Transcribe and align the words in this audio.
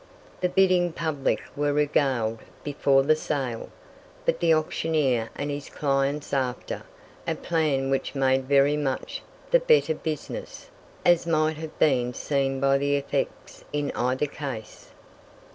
The 0.39 0.49
bidding 0.49 0.93
public 0.93 1.43
were 1.55 1.73
regaled 1.73 2.39
before 2.63 3.03
the 3.03 3.15
sale, 3.15 3.69
but 4.25 4.39
the 4.39 4.51
auctioneer 4.51 5.29
and 5.35 5.51
his 5.51 5.69
clients 5.69 6.33
after 6.33 6.81
a 7.27 7.35
plan 7.35 7.91
which 7.91 8.15
made 8.15 8.45
very 8.45 8.75
much 8.77 9.21
the 9.51 9.59
better 9.59 9.93
business, 9.93 10.71
as 11.05 11.27
might 11.27 11.57
have 11.57 11.77
been 11.77 12.15
seen 12.15 12.59
by 12.59 12.79
the 12.79 12.95
effects 12.95 13.63
in 13.71 13.91
either 13.91 14.25
case. 14.25 14.89